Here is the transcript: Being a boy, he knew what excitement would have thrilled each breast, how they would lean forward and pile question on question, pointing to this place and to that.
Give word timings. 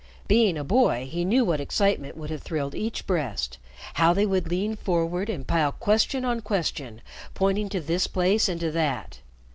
Being 0.27 0.57
a 0.57 0.63
boy, 0.63 1.07
he 1.11 1.23
knew 1.23 1.45
what 1.45 1.61
excitement 1.61 2.17
would 2.17 2.31
have 2.31 2.41
thrilled 2.41 2.73
each 2.73 3.05
breast, 3.05 3.59
how 3.93 4.13
they 4.15 4.25
would 4.25 4.49
lean 4.49 4.75
forward 4.75 5.29
and 5.29 5.45
pile 5.45 5.73
question 5.73 6.25
on 6.25 6.39
question, 6.41 7.01
pointing 7.35 7.69
to 7.69 7.79
this 7.79 8.07
place 8.07 8.49
and 8.49 8.59
to 8.61 8.71
that. 8.71 9.19